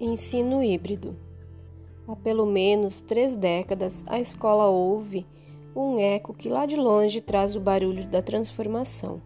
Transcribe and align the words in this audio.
Ensino 0.00 0.60
híbrido. 0.60 1.16
Há 2.08 2.16
pelo 2.16 2.44
menos 2.44 3.00
três 3.00 3.36
décadas, 3.36 4.02
a 4.08 4.18
escola 4.18 4.66
ouve 4.66 5.24
um 5.74 6.00
eco 6.00 6.34
que 6.34 6.48
lá 6.48 6.66
de 6.66 6.74
longe 6.74 7.20
traz 7.20 7.54
o 7.54 7.60
barulho 7.60 8.04
da 8.08 8.20
transformação. 8.20 9.22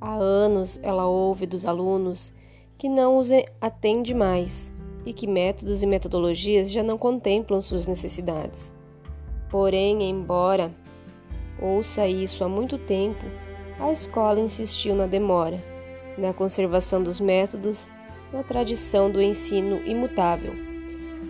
Há 0.00 0.12
anos 0.12 0.80
ela 0.82 1.06
ouve 1.06 1.46
dos 1.46 1.66
alunos 1.66 2.34
que 2.76 2.88
não 2.88 3.16
os 3.16 3.30
atende 3.60 4.12
mais 4.12 4.74
e 5.06 5.12
que 5.12 5.28
métodos 5.28 5.84
e 5.84 5.86
metodologias 5.86 6.72
já 6.72 6.82
não 6.82 6.98
contemplam 6.98 7.62
suas 7.62 7.86
necessidades. 7.86 8.74
Porém, 9.50 10.02
embora 10.02 10.74
ouça 11.62 12.08
isso 12.08 12.42
há 12.42 12.48
muito 12.48 12.76
tempo, 12.76 13.24
a 13.78 13.92
escola 13.92 14.40
insistiu 14.40 14.96
na 14.96 15.06
demora, 15.06 15.62
na 16.18 16.34
conservação 16.34 17.00
dos 17.00 17.20
métodos, 17.20 17.92
na 18.34 18.42
tradição 18.42 19.08
do 19.08 19.22
ensino 19.22 19.80
imutável. 19.86 20.54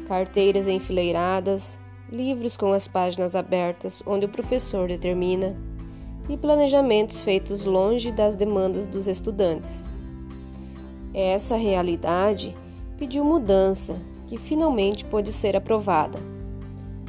Carteiras 0.09 0.67
enfileiradas, 0.67 1.79
livros 2.11 2.57
com 2.57 2.73
as 2.73 2.89
páginas 2.89 3.37
abertas 3.37 4.03
onde 4.07 4.25
o 4.25 4.29
professor 4.29 4.89
determina 4.89 5.55
e 6.31 6.37
planejamentos 6.37 7.21
feitos 7.21 7.67
longe 7.67 8.11
das 8.11 8.35
demandas 8.35 8.87
dos 8.87 9.07
estudantes. 9.07 9.91
Essa 11.13 11.57
realidade 11.57 12.57
pediu 12.97 13.23
mudança, 13.23 14.01
que 14.27 14.39
finalmente 14.39 15.05
pôde 15.05 15.31
ser 15.31 15.55
aprovada. 15.55 16.19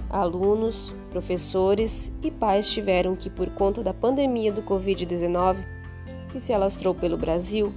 Alunos, 0.09 0.93
professores 1.09 2.11
e 2.21 2.29
pais 2.29 2.69
tiveram 2.69 3.15
que, 3.15 3.29
por 3.29 3.49
conta 3.51 3.81
da 3.81 3.93
pandemia 3.93 4.51
do 4.51 4.61
Covid-19, 4.61 5.55
que 6.33 6.39
se 6.41 6.51
alastrou 6.51 6.93
pelo 6.93 7.17
Brasil, 7.17 7.73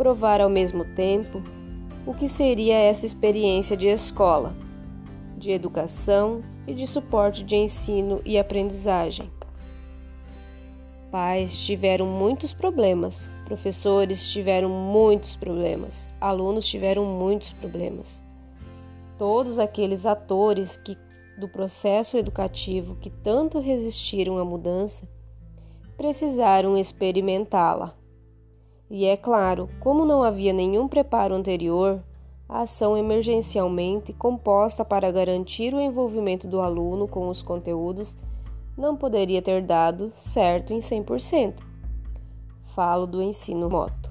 provar 0.00 0.40
ao 0.40 0.48
mesmo 0.48 0.82
tempo 0.94 1.42
o 2.06 2.14
que 2.14 2.26
seria 2.26 2.74
essa 2.74 3.04
experiência 3.04 3.76
de 3.76 3.86
escola, 3.86 4.54
de 5.36 5.50
educação 5.50 6.42
e 6.66 6.72
de 6.72 6.86
suporte 6.86 7.44
de 7.44 7.54
ensino 7.54 8.18
e 8.24 8.38
aprendizagem. 8.38 9.30
Pais 11.10 11.66
tiveram 11.66 12.06
muitos 12.06 12.54
problemas, 12.54 13.30
professores 13.44 14.32
tiveram 14.32 14.70
muitos 14.70 15.36
problemas, 15.36 16.08
alunos 16.18 16.66
tiveram 16.66 17.04
muitos 17.04 17.52
problemas. 17.52 18.24
Todos 19.18 19.58
aqueles 19.58 20.06
atores 20.06 20.78
que 20.78 20.96
do 21.38 21.46
processo 21.46 22.16
educativo 22.16 22.96
que 22.96 23.10
tanto 23.10 23.58
resistiram 23.60 24.38
à 24.38 24.46
mudança 24.46 25.06
precisaram 25.94 26.74
experimentá-la. 26.74 27.99
E 28.90 29.04
é 29.04 29.16
claro, 29.16 29.68
como 29.78 30.04
não 30.04 30.20
havia 30.20 30.52
nenhum 30.52 30.88
preparo 30.88 31.32
anterior, 31.36 32.02
a 32.48 32.62
ação 32.62 32.96
emergencialmente 32.96 34.12
composta 34.12 34.84
para 34.84 35.12
garantir 35.12 35.72
o 35.72 35.80
envolvimento 35.80 36.48
do 36.48 36.60
aluno 36.60 37.06
com 37.06 37.28
os 37.28 37.40
conteúdos 37.40 38.16
não 38.76 38.96
poderia 38.96 39.40
ter 39.40 39.62
dado 39.62 40.10
certo 40.10 40.72
em 40.72 40.78
100%. 40.78 41.54
Falo 42.64 43.06
do 43.06 43.22
ensino 43.22 43.68
remoto. 43.68 44.10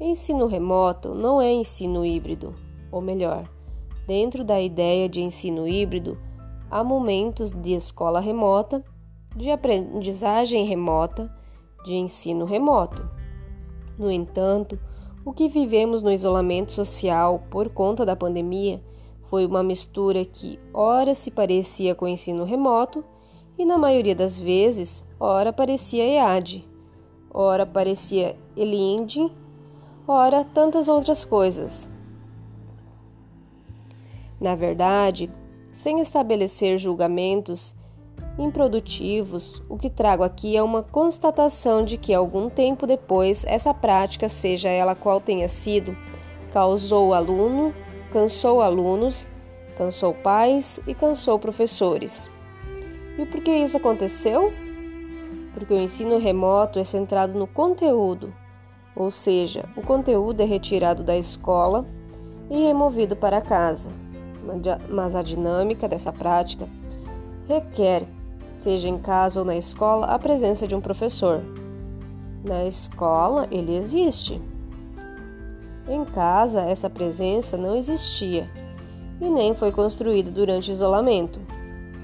Ensino 0.00 0.46
remoto 0.46 1.14
não 1.14 1.38
é 1.38 1.52
ensino 1.52 2.06
híbrido, 2.06 2.54
ou 2.90 3.02
melhor, 3.02 3.46
dentro 4.06 4.42
da 4.42 4.58
ideia 4.58 5.10
de 5.10 5.20
ensino 5.20 5.68
híbrido, 5.68 6.18
há 6.70 6.82
momentos 6.82 7.52
de 7.52 7.74
escola 7.74 8.18
remota, 8.18 8.82
de 9.36 9.50
aprendizagem 9.50 10.64
remota, 10.64 11.30
de 11.84 11.94
ensino 11.94 12.46
remoto. 12.46 13.21
No 13.98 14.10
entanto, 14.10 14.78
o 15.24 15.32
que 15.32 15.48
vivemos 15.48 16.02
no 16.02 16.10
isolamento 16.10 16.72
social 16.72 17.44
por 17.50 17.68
conta 17.68 18.04
da 18.04 18.16
pandemia 18.16 18.82
foi 19.22 19.46
uma 19.46 19.62
mistura 19.62 20.24
que 20.24 20.58
ora 20.74 21.14
se 21.14 21.30
parecia 21.30 21.94
com 21.94 22.04
o 22.04 22.08
ensino 22.08 22.44
remoto 22.44 23.04
e 23.56 23.64
na 23.64 23.78
maioria 23.78 24.14
das 24.14 24.38
vezes, 24.38 25.04
ora 25.20 25.52
parecia 25.52 26.04
EAD, 26.04 26.64
ora 27.32 27.64
parecia 27.64 28.36
ELIND, 28.56 29.32
ora 30.06 30.44
tantas 30.44 30.88
outras 30.88 31.24
coisas. 31.24 31.90
Na 34.40 34.54
verdade, 34.54 35.30
sem 35.70 36.00
estabelecer 36.00 36.76
julgamentos 36.78 37.74
improdutivos, 38.38 39.62
o 39.68 39.76
que 39.76 39.90
trago 39.90 40.22
aqui 40.22 40.56
é 40.56 40.62
uma 40.62 40.82
constatação 40.82 41.84
de 41.84 41.96
que 41.96 42.14
algum 42.14 42.48
tempo 42.48 42.86
depois 42.86 43.44
essa 43.46 43.74
prática, 43.74 44.28
seja 44.28 44.68
ela 44.68 44.94
qual 44.94 45.20
tenha 45.20 45.48
sido, 45.48 45.96
causou 46.52 47.12
aluno, 47.12 47.74
cansou 48.10 48.60
alunos, 48.62 49.28
cansou 49.76 50.14
pais 50.14 50.80
e 50.86 50.94
cansou 50.94 51.38
professores. 51.38 52.30
E 53.18 53.26
por 53.26 53.42
que 53.42 53.50
isso 53.50 53.76
aconteceu? 53.76 54.52
Porque 55.54 55.74
o 55.74 55.80
ensino 55.80 56.18
remoto 56.18 56.78
é 56.78 56.84
centrado 56.84 57.38
no 57.38 57.46
conteúdo, 57.46 58.34
ou 58.96 59.10
seja, 59.10 59.64
o 59.76 59.82
conteúdo 59.82 60.40
é 60.40 60.44
retirado 60.44 61.04
da 61.04 61.16
escola 61.16 61.86
e 62.50 62.66
removido 62.66 63.14
para 63.14 63.42
casa. 63.42 63.90
Mas 64.88 65.14
a 65.14 65.22
dinâmica 65.22 65.86
dessa 65.86 66.12
prática 66.12 66.68
requer, 67.46 68.06
seja 68.52 68.88
em 68.88 68.98
casa 68.98 69.40
ou 69.40 69.46
na 69.46 69.56
escola, 69.56 70.06
a 70.06 70.18
presença 70.18 70.66
de 70.66 70.74
um 70.74 70.80
professor. 70.80 71.42
Na 72.46 72.64
escola, 72.64 73.46
ele 73.50 73.74
existe. 73.74 74.40
Em 75.88 76.04
casa, 76.04 76.60
essa 76.60 76.88
presença 76.88 77.56
não 77.56 77.74
existia 77.74 78.48
e 79.20 79.28
nem 79.28 79.54
foi 79.54 79.72
construída 79.72 80.30
durante 80.30 80.70
o 80.70 80.72
isolamento 80.72 81.40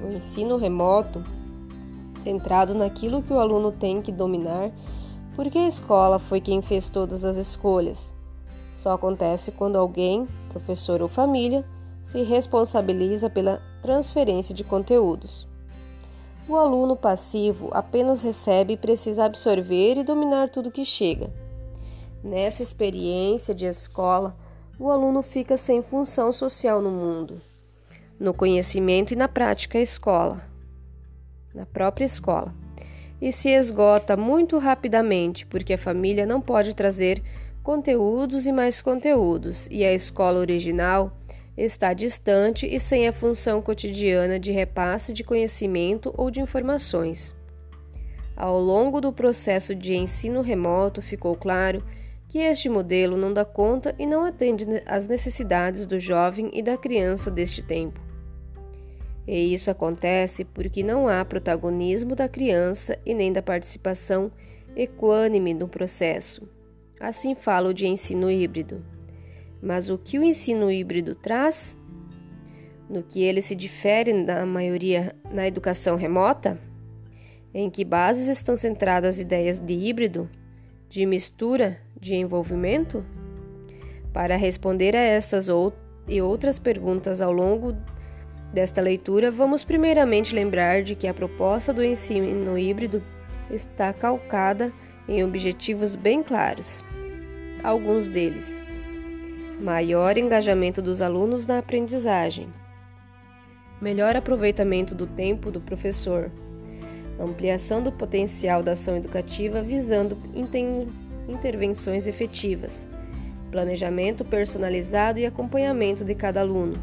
o 0.03 0.13
ensino 0.13 0.57
remoto, 0.57 1.25
centrado 2.15 2.75
naquilo 2.75 3.23
que 3.23 3.33
o 3.33 3.39
aluno 3.39 3.73
tem 3.73 4.01
que 4.01 4.13
dominar, 4.13 4.71
porque 5.35 5.59
a 5.59 5.69
escola 5.69 6.19
foi 6.19 6.41
quem 6.41 6.63
fez 6.63 6.91
todas 6.91 7.25
as 7.25 7.37
escolhas. 7.37 8.15
Só 8.73 8.93
acontece 8.93 9.53
quando 9.53 9.77
alguém, 9.77 10.29
professor 10.51 11.03
ou 11.03 11.09
família, 11.09 11.65
se 12.05 12.23
responsabiliza 12.23 13.29
pela 13.29 13.61
transferência 13.83 14.55
de 14.55 14.65
conteúdos. 14.65 15.49
O 16.49 16.57
aluno 16.57 16.97
passivo 16.97 17.69
apenas 17.73 18.23
recebe 18.23 18.73
e 18.73 18.77
precisa 18.77 19.25
absorver 19.25 19.99
e 19.99 20.05
dominar 20.05 20.49
tudo 20.49 20.71
que 20.71 20.85
chega. 20.85 21.31
Nessa 22.25 22.63
experiência 22.63 23.55
de 23.55 23.67
escola, 23.67 24.35
o 24.79 24.91
aluno 24.91 25.23
fica 25.23 25.57
sem 25.57 25.83
função 25.83 26.33
social 26.33 26.81
no 26.81 26.91
mundo 26.91 27.41
no 28.19 28.35
conhecimento 28.35 29.13
e 29.13 29.17
na 29.17 29.29
prática 29.29 29.79
escola, 29.79 30.43
na 31.55 31.65
própria 31.65 32.05
escola, 32.05 32.53
e 33.21 33.31
se 33.31 33.51
esgota 33.51 34.17
muito 34.17 34.59
rapidamente 34.59 35.47
porque 35.47 35.75
a 35.75 35.79
família 35.79 36.27
não 36.27 36.41
pode 36.41 36.75
trazer 36.75 37.23
conteúdos 37.63 38.47
e 38.47 38.53
mais 38.53 38.81
conteúdos, 38.81 39.69
e 39.71 39.85
a 39.85 39.93
escola 39.93 40.41
original 40.41 41.13
está 41.59 41.93
distante 41.93 42.67
e 42.67 42.79
sem 42.79 43.09
a 43.09 43.13
função 43.13 43.61
cotidiana 43.61 44.39
de 44.39 44.53
repasse 44.53 45.13
de 45.13 45.25
conhecimento 45.25 46.15
ou 46.17 46.31
de 46.31 46.41
informações. 46.41 47.35
Ao 48.37 48.57
longo 48.57 49.01
do 49.01 49.13
processo 49.13 49.75
de 49.75 49.97
ensino 49.97 50.41
remoto, 50.41 51.03
ficou 51.03 51.35
claro 51.35 51.85
que 52.29 52.39
este 52.39 52.69
modelo 52.69 53.17
não 53.17 53.33
dá 53.33 53.45
conta 53.45 53.93
e 53.99 54.07
não 54.07 54.25
atende 54.25 54.65
às 54.87 55.09
necessidades 55.09 55.85
do 55.87 55.99
jovem 55.99 56.49
e 56.53 56.63
da 56.63 56.77
criança 56.77 57.29
deste 57.31 57.63
tempo. 57.63 58.01
E 59.27 59.53
isso 59.53 59.71
acontece 59.71 60.45
porque 60.45 60.85
não 60.85 61.09
há 61.09 61.25
protagonismo 61.25 62.15
da 62.15 62.29
criança 62.29 62.97
e 63.05 63.13
nem 63.13 63.33
da 63.33 63.43
participação 63.43 64.31
equânime 64.77 65.53
no 65.53 65.67
processo. 65.67 66.49
Assim 67.01 67.35
falo 67.35 67.75
de 67.75 67.89
ensino 67.89 68.31
híbrido. 68.31 68.98
Mas 69.61 69.91
o 69.91 69.99
que 69.99 70.19
o 70.19 70.23
ensino 70.23 70.71
híbrido 70.71 71.15
traz? 71.15 71.79
No 72.89 73.03
que 73.03 73.23
ele 73.23 73.43
se 73.43 73.55
difere 73.55 74.25
da 74.25 74.47
maioria 74.47 75.15
na 75.31 75.47
educação 75.47 75.97
remota? 75.97 76.59
Em 77.53 77.69
que 77.69 77.85
bases 77.85 78.29
estão 78.29 78.57
centradas 78.57 79.17
as 79.17 79.21
ideias 79.21 79.59
de 79.59 79.75
híbrido, 79.75 80.31
de 80.89 81.05
mistura, 81.05 81.79
de 82.01 82.15
envolvimento? 82.15 83.05
Para 84.13 84.37
responder 84.37 84.97
a 84.97 85.01
estas 85.01 85.49
e 86.07 86.23
outras 86.23 86.59
perguntas 86.59 87.21
ao 87.21 87.33
longo 87.33 87.77
desta 88.53 88.81
leitura, 88.81 89.31
vamos 89.31 89.65
primeiramente 89.65 90.35
lembrar 90.35 90.83
de 90.83 90.95
que 90.95 91.07
a 91.07 91.15
proposta 91.15 91.73
do 91.73 91.85
ensino 91.85 92.59
híbrido 92.59 93.03
está 93.51 93.93
calcada 93.93 94.73
em 95.07 95.23
objetivos 95.25 95.95
bem 95.95 96.23
claros. 96.23 96.85
Alguns 97.63 98.09
deles: 98.09 98.65
maior 99.61 100.17
engajamento 100.17 100.81
dos 100.81 101.03
alunos 101.03 101.47
na 101.47 101.59
aprendizagem, 101.59 102.49
melhor 103.81 104.15
aproveitamento 104.15 104.95
do 104.95 105.07
tempo 105.07 105.51
do 105.51 105.61
professor, 105.61 106.31
ampliação 107.19 107.83
do 107.83 107.91
potencial 107.91 108.63
da 108.63 108.73
ação 108.73 108.97
educativa 108.97 109.61
visando 109.61 110.17
intervenções 111.29 112.07
efetivas, 112.07 112.87
planejamento 113.51 114.25
personalizado 114.25 115.19
e 115.19 115.27
acompanhamento 115.27 116.05
de 116.05 116.15
cada 116.15 116.41
aluno, 116.41 116.75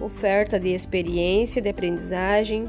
oferta 0.00 0.58
de 0.58 0.70
experiência 0.70 1.62
de 1.62 1.68
aprendizagem 1.68 2.68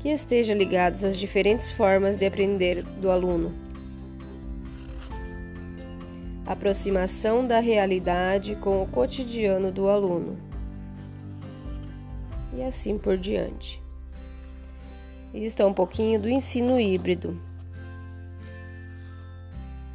que 0.00 0.10
esteja 0.10 0.52
ligadas 0.52 1.02
às 1.02 1.16
diferentes 1.16 1.72
formas 1.72 2.16
de 2.16 2.26
aprender 2.26 2.82
do 2.82 3.10
aluno. 3.10 3.54
Aproximação 6.46 7.46
da 7.46 7.60
realidade 7.60 8.56
com 8.56 8.82
o 8.82 8.86
cotidiano 8.86 9.70
do 9.70 9.88
aluno. 9.88 10.36
E 12.54 12.62
assim 12.62 12.98
por 12.98 13.16
diante. 13.16 13.80
Isto 15.32 15.62
é 15.62 15.66
um 15.66 15.72
pouquinho 15.72 16.20
do 16.20 16.28
ensino 16.28 16.78
híbrido. 16.78 17.40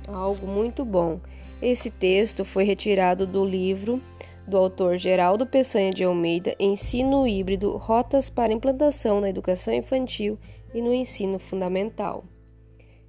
Algo 0.07 0.47
muito 0.47 0.85
bom. 0.85 1.19
Esse 1.61 1.91
texto 1.91 2.45
foi 2.45 2.63
retirado 2.63 3.27
do 3.27 3.45
livro 3.45 4.01
do 4.47 4.55
autor 4.57 4.97
Geraldo 4.97 5.45
Peçanha 5.45 5.91
de 5.91 6.05
Almeida, 6.05 6.55
Ensino 6.57 7.27
Híbrido: 7.27 7.75
Rotas 7.75 8.29
para 8.29 8.53
Implantação 8.53 9.19
na 9.19 9.29
Educação 9.29 9.73
Infantil 9.73 10.39
e 10.73 10.81
no 10.81 10.93
Ensino 10.93 11.37
Fundamental. 11.37 12.23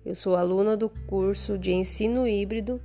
Eu 0.04 0.16
sou 0.16 0.34
aluna 0.34 0.76
do 0.76 0.90
curso 1.06 1.56
de 1.56 1.72
Ensino 1.72 2.26
Híbrido 2.26 2.80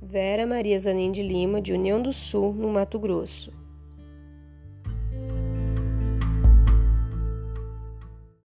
Vera 0.00 0.46
Maria 0.46 0.78
Zanin 0.78 1.10
de 1.10 1.24
Lima, 1.24 1.60
de 1.60 1.72
União 1.72 2.00
do 2.00 2.12
Sul, 2.12 2.54
no 2.54 2.68
Mato 2.68 3.00
Grosso. 3.00 3.57